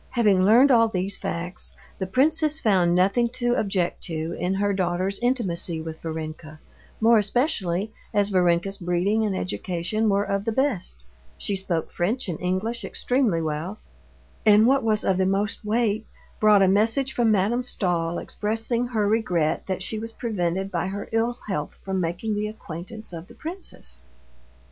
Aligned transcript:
Having 0.13 0.43
learned 0.45 0.71
all 0.71 0.87
these 0.87 1.15
facts, 1.15 1.75
the 1.99 2.07
princess 2.07 2.59
found 2.59 2.95
nothing 2.95 3.29
to 3.33 3.53
object 3.55 4.01
to 4.05 4.31
in 4.39 4.55
her 4.55 4.73
daughter's 4.73 5.19
intimacy 5.19 5.79
with 5.79 6.01
Varenka, 6.01 6.57
more 6.99 7.19
especially 7.19 7.91
as 8.11 8.31
Varenka's 8.31 8.79
breeding 8.79 9.23
and 9.23 9.37
education 9.37 10.09
were 10.09 10.23
of 10.23 10.43
the 10.45 10.51
best—she 10.51 11.55
spoke 11.55 11.91
French 11.91 12.27
and 12.27 12.41
English 12.41 12.83
extremely 12.83 13.43
well—and 13.43 14.65
what 14.65 14.81
was 14.83 15.03
of 15.03 15.17
the 15.19 15.27
most 15.27 15.63
weight, 15.63 16.07
brought 16.39 16.63
a 16.63 16.67
message 16.67 17.13
from 17.13 17.29
Madame 17.29 17.61
Stahl 17.61 18.17
expressing 18.17 18.87
her 18.87 19.07
regret 19.07 19.67
that 19.67 19.83
she 19.83 19.99
was 19.99 20.13
prevented 20.13 20.71
by 20.71 20.87
her 20.87 21.09
ill 21.11 21.37
health 21.47 21.75
from 21.83 22.01
making 22.01 22.33
the 22.33 22.47
acquaintance 22.47 23.13
of 23.13 23.27
the 23.27 23.35
princess. 23.35 23.99